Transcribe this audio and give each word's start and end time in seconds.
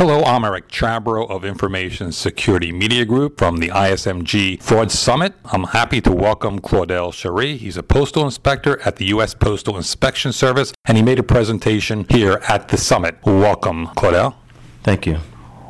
Hello, 0.00 0.24
I'm 0.24 0.46
Eric 0.46 0.68
Chabrow 0.70 1.28
of 1.28 1.44
Information 1.44 2.10
Security 2.10 2.72
Media 2.72 3.04
Group 3.04 3.36
from 3.36 3.58
the 3.58 3.68
ISMG 3.68 4.62
Fraud 4.62 4.90
Summit. 4.90 5.34
I'm 5.44 5.64
happy 5.64 6.00
to 6.00 6.10
welcome 6.10 6.58
Claudel 6.58 7.12
Cherie. 7.12 7.58
He's 7.58 7.76
a 7.76 7.82
postal 7.82 8.24
inspector 8.24 8.80
at 8.86 8.96
the 8.96 9.04
U.S. 9.08 9.34
Postal 9.34 9.76
Inspection 9.76 10.32
Service, 10.32 10.72
and 10.86 10.96
he 10.96 11.02
made 11.02 11.18
a 11.18 11.22
presentation 11.22 12.06
here 12.08 12.40
at 12.48 12.68
the 12.68 12.78
summit. 12.78 13.18
Welcome, 13.26 13.88
Claudel. 13.88 14.36
Thank 14.84 15.04
you. 15.04 15.16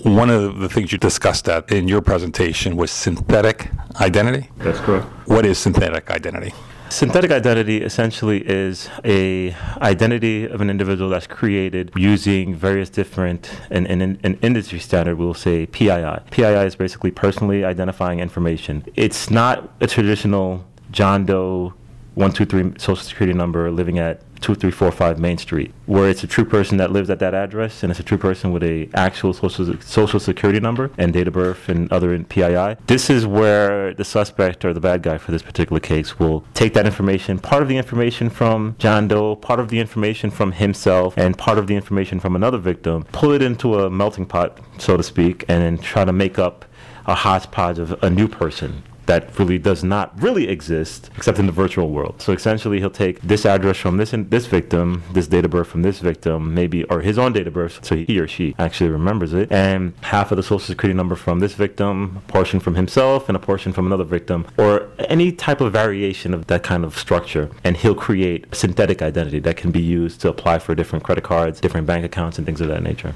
One 0.02 0.30
of 0.30 0.60
the 0.60 0.68
things 0.68 0.92
you 0.92 0.98
discussed 0.98 1.48
at 1.48 1.72
in 1.72 1.88
your 1.88 2.00
presentation 2.00 2.76
was 2.76 2.92
synthetic 2.92 3.72
identity. 4.00 4.48
That's 4.58 4.78
correct. 4.78 5.06
What 5.26 5.44
is 5.44 5.58
synthetic 5.58 6.08
identity? 6.08 6.54
Synthetic 6.90 7.30
identity 7.30 7.82
essentially 7.82 8.42
is 8.44 8.90
a 9.04 9.54
identity 9.80 10.44
of 10.44 10.60
an 10.60 10.68
individual 10.68 11.08
that's 11.08 11.28
created 11.28 11.92
using 11.94 12.52
various 12.52 12.90
different, 12.90 13.48
and 13.70 13.86
in 13.86 14.02
an 14.02 14.38
industry 14.42 14.80
standard, 14.80 15.16
we'll 15.16 15.32
say 15.32 15.66
PII. 15.66 16.16
PII 16.32 16.66
is 16.66 16.74
basically 16.74 17.12
personally 17.12 17.64
identifying 17.64 18.18
information. 18.18 18.84
It's 18.96 19.30
not 19.30 19.72
a 19.80 19.86
traditional 19.86 20.66
John 20.90 21.24
Doe 21.26 21.74
123 22.14 22.80
social 22.80 22.96
security 22.96 23.38
number 23.38 23.70
living 23.70 24.00
at 24.00 24.20
2345 24.40 25.18
Main 25.18 25.38
Street, 25.38 25.72
where 25.86 26.08
it's 26.08 26.24
a 26.24 26.26
true 26.26 26.44
person 26.44 26.78
that 26.78 26.90
lives 26.90 27.10
at 27.10 27.18
that 27.18 27.34
address 27.34 27.82
and 27.82 27.90
it's 27.90 28.00
a 28.00 28.04
true 28.04 28.18
person 28.18 28.52
with 28.52 28.62
a 28.62 28.88
actual 28.94 29.32
social 29.32 29.74
social 29.80 30.20
security 30.20 30.60
number 30.60 30.90
and 30.98 31.12
date 31.12 31.28
of 31.28 31.34
birth 31.34 31.68
and 31.68 31.90
other 31.92 32.18
PII. 32.24 32.76
This 32.86 33.10
is 33.10 33.26
where 33.26 33.94
the 33.94 34.04
suspect 34.04 34.64
or 34.64 34.72
the 34.72 34.80
bad 34.80 35.02
guy 35.02 35.18
for 35.18 35.32
this 35.32 35.42
particular 35.42 35.80
case 35.80 36.18
will 36.18 36.44
take 36.54 36.74
that 36.74 36.86
information, 36.86 37.38
part 37.38 37.62
of 37.62 37.68
the 37.68 37.76
information 37.76 38.30
from 38.30 38.76
John 38.78 39.08
Doe, 39.08 39.36
part 39.36 39.60
of 39.60 39.68
the 39.68 39.78
information 39.78 40.30
from 40.30 40.52
himself, 40.52 41.14
and 41.16 41.36
part 41.36 41.58
of 41.58 41.66
the 41.66 41.74
information 41.74 42.20
from 42.20 42.36
another 42.36 42.58
victim, 42.58 43.04
pull 43.12 43.32
it 43.32 43.42
into 43.42 43.80
a 43.80 43.90
melting 43.90 44.26
pot, 44.26 44.58
so 44.78 44.96
to 44.96 45.02
speak, 45.02 45.44
and 45.48 45.62
then 45.62 45.78
try 45.78 46.04
to 46.04 46.12
make 46.12 46.38
up 46.38 46.64
a 47.06 47.14
hodgepodge 47.14 47.78
of 47.78 48.02
a 48.02 48.10
new 48.10 48.28
person 48.28 48.82
that 49.06 49.38
really 49.38 49.58
does 49.58 49.82
not 49.82 50.20
really 50.20 50.48
exist 50.48 51.10
except 51.16 51.38
in 51.38 51.46
the 51.46 51.52
virtual 51.52 51.90
world. 51.90 52.20
So 52.22 52.32
essentially, 52.32 52.78
he'll 52.78 52.90
take 52.90 53.20
this 53.20 53.44
address 53.44 53.76
from 53.76 53.96
this 53.96 54.12
in, 54.12 54.28
this 54.28 54.46
victim, 54.46 55.02
this 55.12 55.26
date 55.26 55.44
of 55.44 55.50
birth 55.50 55.68
from 55.68 55.82
this 55.82 55.98
victim, 56.00 56.54
maybe 56.54 56.84
or 56.84 57.00
his 57.00 57.18
own 57.18 57.32
date 57.32 57.46
of 57.46 57.54
birth, 57.54 57.84
so 57.84 57.96
he 57.96 58.18
or 58.18 58.28
she 58.28 58.54
actually 58.58 58.90
remembers 58.90 59.32
it, 59.32 59.50
and 59.50 59.92
half 60.02 60.30
of 60.30 60.36
the 60.36 60.42
social 60.42 60.60
security 60.60 60.96
number 60.96 61.16
from 61.16 61.40
this 61.40 61.54
victim, 61.54 62.16
a 62.16 62.32
portion 62.32 62.60
from 62.60 62.74
himself, 62.74 63.28
and 63.28 63.36
a 63.36 63.40
portion 63.40 63.72
from 63.72 63.86
another 63.86 64.04
victim, 64.04 64.46
or 64.58 64.88
any 64.98 65.32
type 65.32 65.60
of 65.60 65.72
variation 65.72 66.34
of 66.34 66.46
that 66.46 66.62
kind 66.62 66.84
of 66.84 66.96
structure, 66.96 67.50
and 67.64 67.76
he'll 67.76 67.94
create 67.94 68.46
a 68.52 68.54
synthetic 68.54 69.02
identity 69.02 69.40
that 69.40 69.56
can 69.56 69.70
be 69.70 69.82
used 69.82 70.20
to 70.20 70.28
apply 70.28 70.58
for 70.58 70.74
different 70.74 71.04
credit 71.04 71.24
cards, 71.24 71.60
different 71.60 71.86
bank 71.86 72.04
accounts, 72.04 72.38
and 72.38 72.46
things 72.46 72.60
of 72.60 72.68
that 72.68 72.82
nature. 72.82 73.14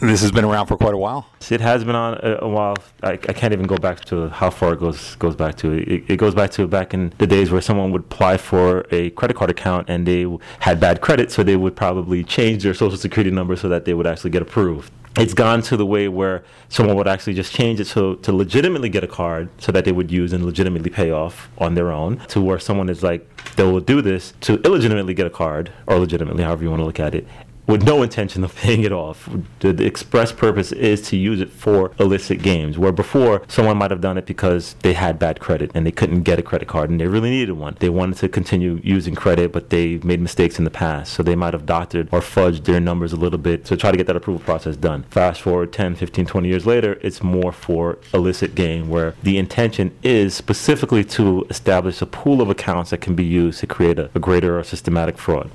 This 0.00 0.20
has 0.20 0.30
been 0.30 0.44
around 0.44 0.66
for 0.66 0.76
quite 0.76 0.94
a 0.94 0.98
while. 0.98 1.26
It 1.50 1.60
has 1.60 1.84
been 1.84 1.94
on 1.94 2.14
a, 2.22 2.38
a 2.42 2.48
while. 2.48 2.76
I, 3.02 3.12
I, 3.12 3.16
can't 3.16 3.52
even 3.52 3.66
go 3.66 3.76
back 3.76 4.04
to 4.06 4.28
how 4.28 4.50
far 4.50 4.74
it 4.74 4.80
goes 4.80 5.16
goes 5.16 5.36
back 5.36 5.54
to. 5.56 5.72
It, 5.72 6.04
it, 6.08 6.16
goes 6.16 6.34
back 6.34 6.50
to 6.52 6.66
back 6.66 6.92
in 6.92 7.12
the 7.18 7.26
days 7.26 7.50
where 7.50 7.60
someone 7.60 7.92
would 7.92 8.02
apply 8.02 8.36
for 8.36 8.86
a 8.90 9.10
credit 9.10 9.36
card 9.36 9.50
account 9.50 9.88
and 9.88 10.06
they 10.06 10.26
had 10.60 10.80
bad 10.80 11.00
credit, 11.00 11.30
so 11.30 11.42
they 11.42 11.56
would 11.56 11.76
probably 11.76 12.24
change 12.24 12.62
their 12.62 12.74
social 12.74 12.98
security 12.98 13.30
number 13.30 13.56
so 13.56 13.68
that 13.68 13.84
they 13.84 13.94
would 13.94 14.06
actually 14.06 14.30
get 14.30 14.42
approved. 14.42 14.92
It's 15.18 15.32
gone 15.32 15.62
to 15.62 15.78
the 15.78 15.86
way 15.86 16.08
where 16.08 16.44
someone 16.68 16.94
would 16.96 17.08
actually 17.08 17.32
just 17.32 17.54
change 17.54 17.80
it 17.80 17.86
so 17.86 18.16
to 18.16 18.32
legitimately 18.32 18.90
get 18.90 19.02
a 19.02 19.06
card 19.06 19.48
so 19.56 19.72
that 19.72 19.86
they 19.86 19.92
would 19.92 20.10
use 20.10 20.34
and 20.34 20.44
legitimately 20.44 20.90
pay 20.90 21.10
off 21.10 21.48
on 21.56 21.74
their 21.74 21.90
own 21.90 22.18
to 22.28 22.42
where 22.42 22.58
someone 22.58 22.90
is 22.90 23.02
like 23.02 23.54
they 23.56 23.62
will 23.62 23.80
do 23.80 24.02
this 24.02 24.34
to 24.42 24.60
illegitimately 24.66 25.14
get 25.14 25.26
a 25.26 25.30
card 25.30 25.72
or 25.86 25.98
legitimately 25.98 26.42
however 26.42 26.64
you 26.64 26.68
want 26.68 26.80
to 26.80 26.84
look 26.84 27.00
at 27.00 27.14
it 27.14 27.26
with 27.66 27.82
no 27.82 28.02
intention 28.02 28.44
of 28.44 28.54
paying 28.54 28.84
it 28.84 28.92
off. 28.92 29.28
The, 29.60 29.86
express 29.86 30.32
purpose 30.32 30.72
is 30.72 31.02
to 31.02 31.16
use 31.16 31.40
it 31.40 31.50
for 31.50 31.92
illicit 31.98 32.42
games, 32.42 32.78
where 32.78 32.92
before 32.92 33.42
someone 33.48 33.76
might 33.76 33.90
have 33.90 34.00
done 34.00 34.18
it 34.18 34.26
because 34.26 34.74
they 34.80 34.94
had 34.94 35.18
bad 35.18 35.40
credit 35.40 35.70
and 35.74 35.86
they 35.86 35.92
couldn't 35.92 36.22
get 36.22 36.38
a 36.38 36.42
credit 36.42 36.68
card 36.68 36.90
and 36.90 37.00
they 37.00 37.06
really 37.06 37.30
needed 37.30 37.52
one. 37.52 37.76
They 37.78 37.88
wanted 37.88 38.18
to 38.18 38.28
continue 38.28 38.80
using 38.82 39.14
credit, 39.14 39.52
but 39.52 39.70
they 39.70 39.98
made 39.98 40.20
mistakes 40.20 40.58
in 40.58 40.64
the 40.64 40.70
past. 40.70 41.12
So 41.12 41.22
they 41.22 41.36
might 41.36 41.54
have 41.54 41.66
doctored 41.66 42.08
or 42.12 42.20
fudged 42.20 42.64
their 42.64 42.80
numbers 42.80 43.12
a 43.12 43.16
little 43.16 43.38
bit 43.38 43.64
to 43.66 43.76
try 43.76 43.90
to 43.90 43.96
get 43.96 44.06
that 44.06 44.16
approval 44.16 44.40
process 44.40 44.76
done. 44.76 45.04
Fast 45.04 45.42
forward 45.42 45.72
10, 45.72 45.96
15, 45.96 46.26
20 46.26 46.48
years 46.48 46.66
later, 46.66 46.98
it's 47.02 47.22
more 47.22 47.52
for 47.52 47.98
illicit 48.14 48.54
game, 48.54 48.88
where 48.88 49.14
the 49.22 49.38
intention 49.38 49.96
is 50.02 50.34
specifically 50.34 51.04
to 51.04 51.46
establish 51.50 52.00
a 52.02 52.06
pool 52.06 52.40
of 52.40 52.50
accounts 52.50 52.90
that 52.90 53.00
can 53.00 53.14
be 53.14 53.24
used 53.24 53.60
to 53.60 53.66
create 53.66 53.98
a, 53.98 54.10
a 54.14 54.18
greater 54.18 54.58
or 54.58 54.64
systematic 54.64 55.18
fraud. 55.18 55.50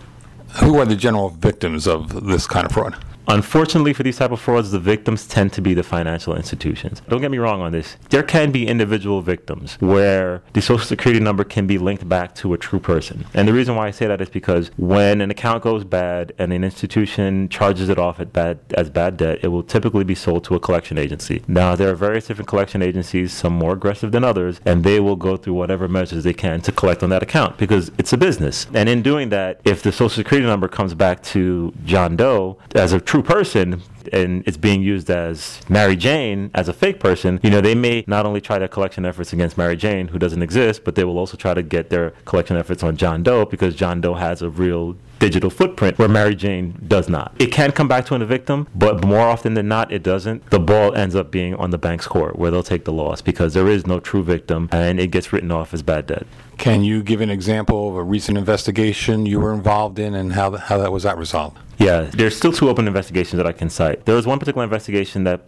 Who 0.59 0.79
are 0.79 0.85
the 0.85 0.95
general 0.95 1.29
victims 1.29 1.88
of 1.88 2.25
this 2.25 2.45
kind 2.45 2.66
of 2.66 2.72
fraud? 2.72 2.95
Unfortunately, 3.27 3.93
for 3.93 4.03
these 4.03 4.17
type 4.17 4.31
of 4.31 4.39
frauds, 4.39 4.71
the 4.71 4.79
victims 4.79 5.27
tend 5.27 5.53
to 5.53 5.61
be 5.61 5.73
the 5.73 5.83
financial 5.83 6.35
institutions. 6.35 7.01
Don't 7.07 7.21
get 7.21 7.31
me 7.31 7.37
wrong 7.37 7.61
on 7.61 7.71
this. 7.71 7.97
There 8.09 8.23
can 8.23 8.51
be 8.51 8.67
individual 8.67 9.21
victims 9.21 9.75
where 9.79 10.41
the 10.53 10.61
social 10.61 10.85
security 10.85 11.19
number 11.19 11.43
can 11.43 11.67
be 11.67 11.77
linked 11.77 12.07
back 12.07 12.35
to 12.35 12.53
a 12.53 12.57
true 12.57 12.79
person. 12.79 13.25
And 13.33 13.47
the 13.47 13.53
reason 13.53 13.75
why 13.75 13.87
I 13.87 13.91
say 13.91 14.07
that 14.07 14.21
is 14.21 14.29
because 14.29 14.71
when 14.77 15.21
an 15.21 15.31
account 15.31 15.63
goes 15.63 15.83
bad 15.83 16.33
and 16.37 16.51
an 16.51 16.63
institution 16.63 17.49
charges 17.49 17.89
it 17.89 17.99
off 17.99 18.21
bad, 18.33 18.59
as 18.73 18.89
bad 18.89 19.17
debt, 19.17 19.39
it 19.43 19.49
will 19.49 19.63
typically 19.63 20.03
be 20.03 20.15
sold 20.15 20.43
to 20.45 20.55
a 20.55 20.59
collection 20.59 20.97
agency. 20.97 21.43
Now, 21.47 21.75
there 21.75 21.89
are 21.89 21.95
various 21.95 22.27
different 22.27 22.47
collection 22.47 22.81
agencies, 22.81 23.33
some 23.33 23.53
more 23.53 23.73
aggressive 23.73 24.11
than 24.11 24.23
others, 24.23 24.59
and 24.65 24.83
they 24.83 24.99
will 24.99 25.15
go 25.15 25.37
through 25.37 25.53
whatever 25.53 25.87
measures 25.87 26.23
they 26.23 26.33
can 26.33 26.61
to 26.61 26.71
collect 26.71 27.03
on 27.03 27.09
that 27.09 27.23
account 27.23 27.57
because 27.57 27.91
it's 27.97 28.13
a 28.13 28.17
business. 28.17 28.67
And 28.73 28.89
in 28.89 29.01
doing 29.01 29.29
that, 29.29 29.61
if 29.63 29.83
the 29.83 29.91
social 29.91 30.09
security 30.09 30.47
number 30.47 30.67
comes 30.67 30.93
back 30.93 31.21
to 31.23 31.73
John 31.85 32.15
Doe 32.15 32.57
as 32.75 32.93
a 32.93 32.99
true 33.11 33.22
person 33.22 33.81
and 34.09 34.44
it's 34.47 34.57
being 34.57 34.81
used 34.81 35.09
as 35.09 35.62
Mary 35.69 35.95
Jane 35.95 36.51
as 36.53 36.67
a 36.67 36.73
fake 36.73 37.00
person, 37.00 37.39
you 37.44 37.50
know, 37.50 37.62
they 37.62 37.75
may 37.75 38.03
not 38.07 38.25
only 38.25 38.41
try 38.41 38.59
their 38.59 38.67
collection 38.67 39.06
efforts 39.06 39.34
against 39.34 39.57
Mary 39.57 39.75
Jane, 39.75 40.09
who 40.09 40.19
doesn't 40.19 40.41
exist, 40.41 40.84
but 40.84 40.95
they 40.95 41.03
will 41.03 41.17
also 41.17 41.38
try 41.38 41.53
to 41.53 41.63
get 41.63 41.89
their 41.89 42.11
collection 42.25 42.57
efforts 42.57 42.84
on 42.84 42.97
John 42.97 43.23
Doe 43.23 43.45
because 43.45 43.75
John 43.75 44.01
Doe 44.01 44.16
has 44.16 44.41
a 44.41 44.50
real 44.50 44.95
digital 45.22 45.51
footprint 45.51 46.00
where 46.00 46.09
Mary 46.09 46.35
Jane 46.35 46.75
does 46.88 47.07
not. 47.07 47.34
It 47.38 47.51
can 47.51 47.72
come 47.72 47.88
back 47.88 48.06
to 48.07 48.16
a 48.16 48.25
victim, 48.25 48.67
but 48.75 49.06
more 49.06 49.22
often 49.22 49.53
than 49.53 49.67
not, 49.67 49.91
it 49.91 50.01
doesn't. 50.03 50.50
The 50.50 50.59
ball 50.59 50.94
ends 50.95 51.16
up 51.16 51.31
being 51.31 51.56
on 51.56 51.69
the 51.69 51.78
bank's 51.78 52.07
court 52.07 52.38
where 52.38 52.50
they'll 52.50 52.63
take 52.63 52.85
the 52.85 52.91
loss 52.91 53.22
because 53.22 53.53
there 53.53 53.67
is 53.67 53.85
no 53.85 54.00
true 54.00 54.23
victim 54.23 54.67
and 54.72 55.00
it 55.00 55.11
gets 55.11 55.31
written 55.31 55.51
off 55.51 55.73
as 55.73 55.84
bad 55.84 56.07
debt. 56.07 56.25
Can 56.57 56.84
you 56.84 57.01
give 57.03 57.22
an 57.22 57.29
example 57.29 57.90
of 57.90 57.95
a 57.95 58.03
recent 58.03 58.38
investigation 58.38 59.25
you 59.25 59.40
were 59.40 59.53
involved 59.53 60.00
in 60.00 60.13
and 60.16 60.34
how, 60.34 60.56
how 60.57 60.78
that 60.79 60.91
was 60.91 61.03
that 61.03 61.17
resolved? 61.17 61.57
Yeah, 61.78 62.01
there's 62.01 62.38
still 62.38 62.51
two 62.51 62.69
open 62.69 62.88
investigations 62.88 63.38
that 63.38 63.47
I 63.47 63.51
can 63.51 63.69
cite. 63.69 63.91
There 64.06 64.16
was 64.16 64.28
one 64.28 64.40
particular 64.40 64.63
investigation 64.63 65.24
that 65.24 65.47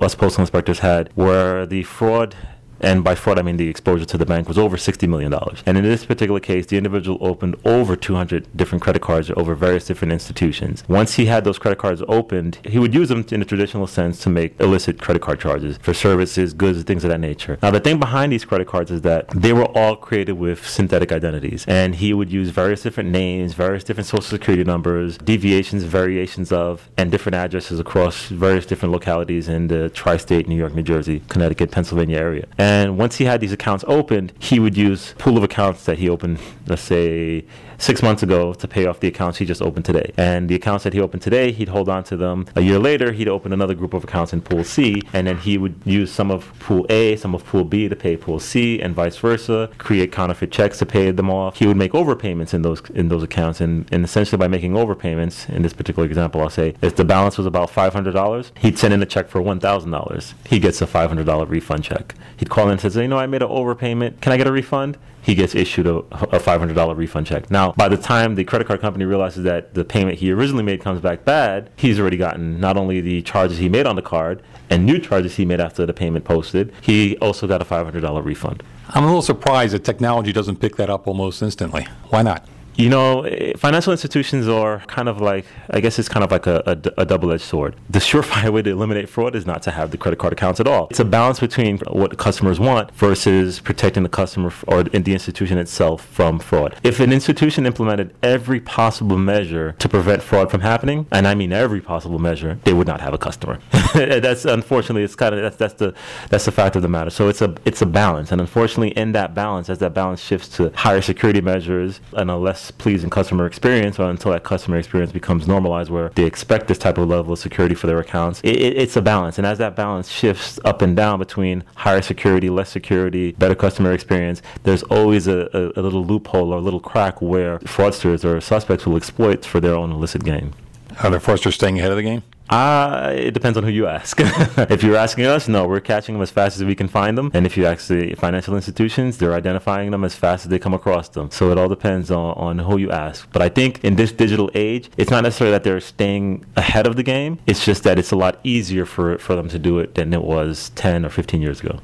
us 0.00 0.14
postal 0.14 0.42
inspectors 0.42 0.80
had 0.80 1.10
where 1.14 1.66
the 1.66 1.82
fraud 1.82 2.36
and 2.80 3.04
by 3.04 3.14
fraud 3.14 3.38
I 3.38 3.42
mean 3.42 3.56
the 3.56 3.68
exposure 3.68 4.04
to 4.04 4.18
the 4.18 4.26
bank 4.26 4.48
was 4.48 4.58
over 4.58 4.76
$60 4.76 5.08
million. 5.08 5.32
And 5.66 5.78
in 5.78 5.84
this 5.84 6.04
particular 6.04 6.40
case, 6.40 6.66
the 6.66 6.76
individual 6.76 7.18
opened 7.20 7.56
over 7.64 7.96
200 7.96 8.56
different 8.56 8.82
credit 8.82 9.02
cards 9.02 9.30
over 9.36 9.54
various 9.54 9.86
different 9.86 10.12
institutions. 10.12 10.84
Once 10.88 11.14
he 11.14 11.26
had 11.26 11.44
those 11.44 11.58
credit 11.58 11.78
cards 11.78 12.02
opened, 12.08 12.58
he 12.64 12.78
would 12.78 12.94
use 12.94 13.08
them 13.08 13.24
in 13.30 13.42
a 13.42 13.44
traditional 13.44 13.86
sense 13.86 14.18
to 14.20 14.30
make 14.30 14.58
illicit 14.60 15.00
credit 15.00 15.22
card 15.22 15.40
charges 15.40 15.78
for 15.78 15.94
services, 15.94 16.52
goods, 16.52 16.82
things 16.82 17.04
of 17.04 17.10
that 17.10 17.20
nature. 17.20 17.58
Now, 17.62 17.70
the 17.70 17.80
thing 17.80 17.98
behind 17.98 18.32
these 18.32 18.44
credit 18.44 18.66
cards 18.66 18.90
is 18.90 19.02
that 19.02 19.28
they 19.30 19.52
were 19.52 19.66
all 19.76 19.96
created 19.96 20.32
with 20.32 20.66
synthetic 20.66 21.12
identities. 21.12 21.64
And 21.66 21.94
he 21.94 22.12
would 22.12 22.30
use 22.30 22.50
various 22.50 22.82
different 22.82 23.10
names, 23.10 23.54
various 23.54 23.84
different 23.84 24.06
social 24.06 24.22
security 24.22 24.64
numbers, 24.64 25.18
deviations, 25.18 25.84
variations 25.84 26.52
of, 26.52 26.90
and 26.96 27.10
different 27.10 27.36
addresses 27.36 27.80
across 27.80 28.26
various 28.28 28.66
different 28.66 28.92
localities 28.92 29.48
in 29.48 29.68
the 29.68 29.88
tri 29.90 30.16
state, 30.16 30.48
New 30.48 30.56
York, 30.56 30.74
New 30.74 30.82
Jersey, 30.82 31.22
Connecticut, 31.28 31.70
Pennsylvania 31.70 32.18
area. 32.18 32.46
And 32.58 32.63
and 32.64 32.96
once 32.96 33.16
he 33.16 33.26
had 33.26 33.42
these 33.42 33.52
accounts 33.52 33.84
opened, 33.86 34.32
he 34.38 34.58
would 34.58 34.74
use 34.74 35.14
pool 35.18 35.36
of 35.36 35.44
accounts 35.44 35.84
that 35.84 35.98
he 35.98 36.08
opened, 36.08 36.38
let's 36.66 36.80
say 36.80 37.44
six 37.84 38.02
months 38.02 38.22
ago 38.22 38.54
to 38.54 38.66
pay 38.66 38.86
off 38.86 39.00
the 39.00 39.08
accounts 39.08 39.38
he 39.38 39.44
just 39.44 39.60
opened 39.60 39.84
today. 39.84 40.10
And 40.16 40.48
the 40.48 40.54
accounts 40.54 40.84
that 40.84 40.94
he 40.94 41.00
opened 41.00 41.22
today, 41.22 41.52
he'd 41.52 41.68
hold 41.68 41.88
on 41.88 42.02
to 42.04 42.16
them. 42.16 42.46
A 42.56 42.62
year 42.62 42.78
later, 42.78 43.12
he'd 43.12 43.28
open 43.28 43.52
another 43.52 43.74
group 43.74 43.92
of 43.92 44.04
accounts 44.04 44.32
in 44.32 44.40
Pool 44.40 44.64
C, 44.64 45.02
and 45.12 45.26
then 45.26 45.36
he 45.38 45.58
would 45.58 45.74
use 45.84 46.10
some 46.10 46.30
of 46.30 46.52
Pool 46.60 46.86
A, 46.88 47.16
some 47.16 47.34
of 47.34 47.44
Pool 47.44 47.64
B 47.64 47.88
to 47.88 47.96
pay 47.96 48.16
Pool 48.16 48.40
C, 48.40 48.80
and 48.80 48.94
vice 48.94 49.18
versa. 49.18 49.70
Create 49.76 50.10
counterfeit 50.10 50.50
checks 50.50 50.78
to 50.78 50.86
pay 50.86 51.10
them 51.10 51.30
off. 51.30 51.58
He 51.58 51.66
would 51.66 51.76
make 51.76 51.92
overpayments 51.92 52.54
in 52.54 52.62
those 52.62 52.80
in 52.90 53.08
those 53.08 53.22
accounts, 53.22 53.60
and, 53.60 53.86
and 53.92 54.04
essentially 54.04 54.38
by 54.38 54.48
making 54.48 54.72
overpayments, 54.72 55.48
in 55.50 55.62
this 55.62 55.74
particular 55.74 56.06
example, 56.06 56.40
I'll 56.40 56.50
say 56.50 56.74
if 56.80 56.96
the 56.96 57.04
balance 57.04 57.36
was 57.36 57.46
about 57.46 57.68
five 57.70 57.92
hundred 57.92 58.12
dollars, 58.12 58.52
he'd 58.58 58.78
send 58.78 58.94
in 58.94 59.02
a 59.02 59.06
check 59.06 59.28
for 59.28 59.42
one 59.42 59.60
thousand 59.60 59.90
dollars. 59.90 60.34
He 60.46 60.58
gets 60.58 60.80
a 60.80 60.86
five 60.86 61.08
hundred 61.08 61.26
dollar 61.26 61.44
refund 61.44 61.84
check. 61.84 62.14
He'd 62.38 62.48
call 62.48 62.66
in 62.66 62.72
and 62.72 62.80
says, 62.80 62.96
you 62.96 63.08
know, 63.08 63.18
I 63.18 63.26
made 63.26 63.42
an 63.42 63.48
overpayment. 63.48 64.20
Can 64.22 64.32
I 64.32 64.36
get 64.38 64.46
a 64.46 64.52
refund? 64.52 64.96
He 65.24 65.34
gets 65.34 65.54
issued 65.54 65.86
a, 65.86 65.96
a 65.96 66.38
$500 66.38 66.96
refund 66.96 67.26
check. 67.26 67.50
Now, 67.50 67.72
by 67.72 67.88
the 67.88 67.96
time 67.96 68.34
the 68.34 68.44
credit 68.44 68.66
card 68.66 68.80
company 68.80 69.06
realizes 69.06 69.42
that 69.44 69.72
the 69.72 69.84
payment 69.84 70.18
he 70.18 70.30
originally 70.30 70.62
made 70.62 70.82
comes 70.82 71.00
back 71.00 71.24
bad, 71.24 71.70
he's 71.76 71.98
already 71.98 72.18
gotten 72.18 72.60
not 72.60 72.76
only 72.76 73.00
the 73.00 73.22
charges 73.22 73.58
he 73.58 73.68
made 73.70 73.86
on 73.86 73.96
the 73.96 74.02
card 74.02 74.42
and 74.68 74.84
new 74.84 74.98
charges 74.98 75.36
he 75.36 75.46
made 75.46 75.60
after 75.60 75.86
the 75.86 75.94
payment 75.94 76.24
posted, 76.26 76.72
he 76.82 77.16
also 77.18 77.46
got 77.46 77.62
a 77.62 77.64
$500 77.64 78.24
refund. 78.24 78.62
I'm 78.88 79.04
a 79.04 79.06
little 79.06 79.22
surprised 79.22 79.72
that 79.72 79.82
technology 79.82 80.32
doesn't 80.32 80.56
pick 80.56 80.76
that 80.76 80.90
up 80.90 81.08
almost 81.08 81.42
instantly. 81.42 81.86
Why 82.10 82.20
not? 82.22 82.46
You 82.76 82.88
know, 82.88 83.22
eh, 83.22 83.52
financial 83.56 83.92
institutions 83.92 84.48
are 84.48 84.80
kind 84.86 85.08
of 85.08 85.20
like, 85.20 85.46
I 85.70 85.80
guess 85.80 85.98
it's 85.98 86.08
kind 86.08 86.24
of 86.24 86.30
like 86.32 86.46
a, 86.46 86.62
a, 86.66 87.02
a 87.02 87.06
double 87.06 87.30
edged 87.30 87.42
sword. 87.42 87.76
The 87.88 88.00
surefire 88.00 88.50
way 88.52 88.62
to 88.62 88.70
eliminate 88.70 89.08
fraud 89.08 89.36
is 89.36 89.46
not 89.46 89.62
to 89.62 89.70
have 89.70 89.92
the 89.92 89.96
credit 89.96 90.18
card 90.18 90.32
accounts 90.32 90.58
at 90.58 90.66
all. 90.66 90.88
It's 90.90 91.00
a 91.00 91.04
balance 91.04 91.38
between 91.38 91.78
what 91.90 92.18
customers 92.18 92.58
want 92.58 92.90
versus 92.92 93.60
protecting 93.60 94.02
the 94.02 94.08
customer 94.08 94.52
or 94.66 94.82
the 94.82 95.12
institution 95.12 95.58
itself 95.58 96.04
from 96.04 96.40
fraud. 96.40 96.76
If 96.82 96.98
an 96.98 97.12
institution 97.12 97.64
implemented 97.64 98.14
every 98.22 98.60
possible 98.60 99.18
measure 99.18 99.72
to 99.78 99.88
prevent 99.88 100.22
fraud 100.22 100.50
from 100.50 100.60
happening, 100.60 101.06
and 101.12 101.28
I 101.28 101.34
mean 101.34 101.52
every 101.52 101.80
possible 101.80 102.18
measure, 102.18 102.58
they 102.64 102.72
would 102.72 102.86
not 102.88 103.00
have 103.00 103.14
a 103.14 103.18
customer. 103.18 103.60
that's 103.94 104.44
unfortunately, 104.44 105.04
it's 105.04 105.14
kind 105.14 105.34
of 105.34 105.42
that's 105.42 105.56
that's 105.56 105.74
the 105.74 105.94
that's 106.28 106.44
the 106.44 106.52
fact 106.52 106.74
of 106.74 106.82
the 106.82 106.88
matter. 106.88 107.10
So 107.10 107.28
it's 107.28 107.40
a 107.40 107.54
it's 107.64 107.82
a 107.82 107.86
balance, 107.86 108.32
and 108.32 108.40
unfortunately, 108.40 108.90
in 108.90 109.12
that 109.12 109.34
balance, 109.34 109.70
as 109.70 109.78
that 109.78 109.94
balance 109.94 110.20
shifts 110.20 110.48
to 110.56 110.72
higher 110.74 111.00
security 111.00 111.40
measures 111.40 112.00
and 112.12 112.30
a 112.30 112.36
less 112.36 112.63
pleasing 112.70 113.10
customer 113.10 113.46
experience 113.46 113.98
or 113.98 114.10
until 114.10 114.32
that 114.32 114.44
customer 114.44 114.76
experience 114.76 115.12
becomes 115.12 115.46
normalized 115.46 115.90
where 115.90 116.10
they 116.10 116.24
expect 116.24 116.68
this 116.68 116.78
type 116.78 116.98
of 116.98 117.08
level 117.08 117.32
of 117.32 117.38
security 117.38 117.74
for 117.74 117.86
their 117.86 117.98
accounts. 117.98 118.40
It, 118.42 118.56
it, 118.56 118.76
it's 118.76 118.96
a 118.96 119.02
balance. 119.02 119.38
And 119.38 119.46
as 119.46 119.58
that 119.58 119.76
balance 119.76 120.10
shifts 120.10 120.58
up 120.64 120.82
and 120.82 120.96
down 120.96 121.18
between 121.18 121.64
higher 121.76 122.02
security, 122.02 122.50
less 122.50 122.70
security, 122.70 123.32
better 123.32 123.54
customer 123.54 123.92
experience, 123.92 124.42
there's 124.62 124.82
always 124.84 125.26
a, 125.26 125.48
a, 125.52 125.80
a 125.80 125.82
little 125.82 126.04
loophole 126.04 126.52
or 126.52 126.58
a 126.58 126.60
little 126.60 126.80
crack 126.80 127.20
where 127.20 127.58
fraudsters 127.60 128.24
or 128.24 128.40
suspects 128.40 128.86
will 128.86 128.96
exploit 128.96 129.44
for 129.44 129.60
their 129.60 129.74
own 129.74 129.92
illicit 129.92 130.24
gain. 130.24 130.54
Are 131.02 131.10
the 131.10 131.18
fraudsters 131.18 131.54
staying 131.54 131.78
ahead 131.78 131.90
of 131.90 131.96
the 131.96 132.02
game? 132.02 132.22
Uh, 132.48 133.12
it 133.16 133.32
depends 133.32 133.56
on 133.56 133.64
who 133.64 133.70
you 133.70 133.86
ask. 133.86 134.18
if 134.20 134.82
you're 134.82 134.96
asking 134.96 135.24
us, 135.24 135.48
no, 135.48 135.66
we're 135.66 135.80
catching 135.80 136.14
them 136.14 136.22
as 136.22 136.30
fast 136.30 136.56
as 136.56 136.64
we 136.64 136.74
can 136.74 136.88
find 136.88 137.16
them. 137.16 137.30
And 137.34 137.46
if 137.46 137.56
you 137.56 137.66
ask 137.66 137.88
the 137.88 138.14
financial 138.14 138.54
institutions, 138.54 139.18
they're 139.18 139.34
identifying 139.34 139.90
them 139.90 140.04
as 140.04 140.14
fast 140.14 140.44
as 140.44 140.50
they 140.50 140.58
come 140.58 140.74
across 140.74 141.08
them. 141.08 141.30
So 141.30 141.50
it 141.50 141.58
all 141.58 141.68
depends 141.68 142.10
on, 142.10 142.34
on 142.34 142.58
who 142.58 142.76
you 142.76 142.90
ask. 142.90 143.28
But 143.32 143.42
I 143.42 143.48
think 143.48 143.82
in 143.82 143.96
this 143.96 144.12
digital 144.12 144.50
age, 144.54 144.90
it's 144.96 145.10
not 145.10 145.22
necessarily 145.22 145.52
that 145.52 145.64
they're 145.64 145.80
staying 145.80 146.44
ahead 146.56 146.86
of 146.86 146.96
the 146.96 147.02
game. 147.02 147.38
It's 147.46 147.64
just 147.64 147.82
that 147.84 147.98
it's 147.98 148.12
a 148.12 148.16
lot 148.16 148.38
easier 148.44 148.84
for, 148.84 149.18
for 149.18 149.34
them 149.34 149.48
to 149.48 149.58
do 149.58 149.78
it 149.78 149.94
than 149.94 150.12
it 150.12 150.22
was 150.22 150.70
10 150.74 151.04
or 151.04 151.10
15 151.10 151.40
years 151.40 151.60
ago. 151.60 151.80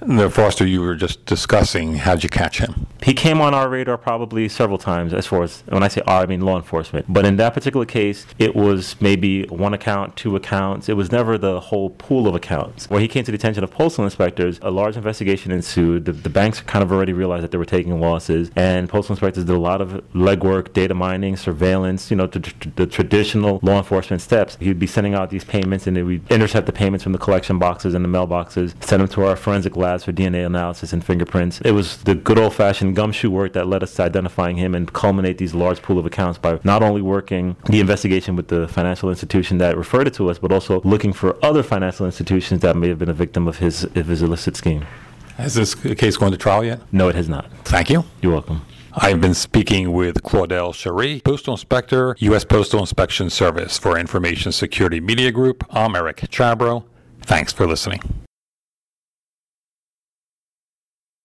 The 0.00 0.30
Foster 0.30 0.64
you 0.66 0.80
were 0.80 0.94
just 0.94 1.26
discussing, 1.26 1.96
how'd 1.96 2.22
you 2.22 2.28
catch 2.28 2.58
him? 2.58 2.86
He 3.02 3.14
came 3.14 3.40
on 3.40 3.54
our 3.54 3.68
radar 3.68 3.98
probably 3.98 4.48
several 4.48 4.78
times, 4.78 5.12
as 5.12 5.26
far 5.26 5.42
as 5.42 5.62
when 5.68 5.82
I 5.82 5.88
say 5.88 6.02
our, 6.06 6.22
I 6.22 6.26
mean 6.26 6.40
law 6.40 6.56
enforcement. 6.56 7.06
But 7.08 7.24
in 7.24 7.36
that 7.36 7.54
particular 7.54 7.84
case, 7.84 8.26
it 8.38 8.54
was 8.54 9.00
maybe 9.00 9.44
one 9.46 9.74
account, 9.74 10.16
two 10.16 10.36
accounts. 10.36 10.88
It 10.88 10.96
was 10.96 11.10
never 11.10 11.36
the 11.36 11.60
whole 11.60 11.90
pool 11.90 12.28
of 12.28 12.34
accounts. 12.34 12.88
When 12.90 13.00
he 13.00 13.08
came 13.08 13.24
to 13.24 13.30
the 13.30 13.36
attention 13.36 13.64
of 13.64 13.70
postal 13.70 14.04
inspectors, 14.04 14.58
a 14.62 14.70
large 14.70 14.96
investigation 14.96 15.52
ensued. 15.52 16.04
The, 16.04 16.12
the 16.12 16.30
banks 16.30 16.60
kind 16.60 16.82
of 16.82 16.92
already 16.92 17.12
realized 17.12 17.44
that 17.44 17.50
they 17.50 17.58
were 17.58 17.64
taking 17.64 18.00
losses, 18.00 18.50
and 18.56 18.88
postal 18.88 19.14
inspectors 19.14 19.44
did 19.44 19.54
a 19.54 19.58
lot 19.58 19.80
of 19.80 20.04
legwork, 20.12 20.72
data 20.72 20.94
mining, 20.94 21.36
surveillance, 21.36 22.10
you 22.10 22.16
know, 22.16 22.26
the, 22.26 22.52
the 22.76 22.86
traditional 22.86 23.58
law 23.62 23.78
enforcement 23.78 24.22
steps. 24.22 24.56
He'd 24.60 24.78
be 24.78 24.86
sending 24.86 25.14
out 25.14 25.30
these 25.30 25.44
payments, 25.44 25.86
and 25.86 26.06
we'd 26.06 26.30
intercept 26.30 26.66
the 26.66 26.72
payments 26.72 27.02
from 27.02 27.12
the 27.12 27.18
collection 27.18 27.58
boxes 27.58 27.94
and 27.94 28.04
the 28.04 28.08
mailboxes, 28.08 28.74
send 28.84 29.00
them 29.00 29.08
to 29.08 29.24
our 29.24 29.36
forensic 29.36 29.76
lab 29.76 29.87
labs 29.88 30.04
for 30.04 30.12
DNA 30.12 30.44
analysis 30.44 30.92
and 30.92 31.04
fingerprints. 31.04 31.60
It 31.62 31.72
was 31.72 31.98
the 31.98 32.14
good 32.14 32.38
old 32.38 32.54
fashioned 32.54 32.94
gumshoe 32.94 33.30
work 33.30 33.52
that 33.54 33.66
led 33.66 33.82
us 33.82 33.94
to 33.94 34.02
identifying 34.02 34.56
him 34.56 34.74
and 34.74 34.92
culminate 34.92 35.38
these 35.38 35.54
large 35.54 35.80
pool 35.82 35.98
of 35.98 36.06
accounts 36.06 36.38
by 36.38 36.60
not 36.62 36.82
only 36.82 37.02
working 37.02 37.56
the 37.66 37.80
investigation 37.80 38.36
with 38.36 38.48
the 38.48 38.68
financial 38.68 39.08
institution 39.08 39.58
that 39.58 39.76
referred 39.76 40.06
it 40.06 40.14
to 40.14 40.28
us, 40.28 40.38
but 40.38 40.52
also 40.52 40.80
looking 40.82 41.12
for 41.12 41.36
other 41.44 41.62
financial 41.62 42.04
institutions 42.04 42.60
that 42.60 42.76
may 42.76 42.88
have 42.88 42.98
been 42.98 43.08
a 43.08 43.20
victim 43.24 43.48
of 43.48 43.58
his, 43.58 43.84
of 43.84 44.06
his 44.06 44.20
illicit 44.22 44.56
scheme. 44.56 44.86
Has 45.36 45.54
this 45.54 45.74
case 45.74 46.16
gone 46.16 46.32
to 46.32 46.36
trial 46.36 46.64
yet? 46.64 46.80
No, 46.92 47.08
it 47.08 47.14
has 47.14 47.28
not. 47.28 47.50
Thank 47.64 47.90
you. 47.90 48.04
You're 48.20 48.32
welcome. 48.32 48.62
I've 48.92 49.20
been 49.20 49.34
speaking 49.34 49.92
with 49.92 50.22
Claudel 50.22 50.74
Cherie, 50.74 51.20
Postal 51.24 51.54
Inspector, 51.54 52.16
U.S. 52.18 52.44
Postal 52.44 52.80
Inspection 52.80 53.30
Service 53.30 53.78
for 53.78 53.96
Information 53.96 54.50
Security 54.50 55.00
Media 55.00 55.30
Group. 55.30 55.64
I'm 55.70 55.94
Eric 55.94 56.16
Chabrow. 56.16 56.84
Thanks 57.22 57.52
for 57.52 57.66
listening. 57.66 58.00